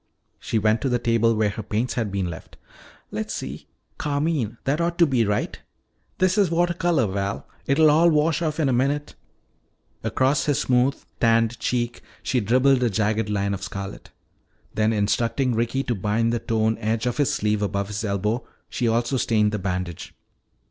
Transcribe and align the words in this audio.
She 0.39 0.57
went 0.57 0.81
to 0.81 0.89
the 0.89 0.97
table 0.97 1.35
where 1.35 1.51
her 1.51 1.61
paints 1.61 1.93
had 1.93 2.11
been 2.11 2.27
left. 2.27 2.57
"Let's 3.11 3.35
see 3.35 3.67
carmine, 3.99 4.57
that 4.63 4.81
ought 4.81 4.97
to 4.97 5.05
be 5.05 5.25
right. 5.27 5.59
This 6.17 6.39
is 6.39 6.49
water 6.49 6.73
color, 6.73 7.05
Val, 7.05 7.47
it'll 7.67 7.91
all 7.91 8.09
wash 8.09 8.41
off 8.41 8.59
in 8.59 8.67
a 8.67 8.73
minute." 8.73 9.13
Across 10.03 10.45
his 10.45 10.59
smooth 10.59 10.95
tanned 11.19 11.59
cheek 11.59 12.01
she 12.23 12.39
dribbled 12.39 12.81
a 12.81 12.89
jagged 12.89 13.29
line 13.29 13.53
of 13.53 13.61
scarlet. 13.61 14.09
Then 14.73 14.91
instructing 14.91 15.53
Ricky 15.53 15.83
to 15.83 15.93
bind 15.93 16.33
the 16.33 16.39
torn 16.39 16.79
edge 16.79 17.05
of 17.05 17.17
his 17.17 17.31
sleeve 17.31 17.61
above 17.61 17.89
his 17.89 18.03
elbow, 18.03 18.43
she 18.69 18.87
also 18.87 19.17
stained 19.17 19.51
the 19.51 19.59
bandage. 19.59 20.15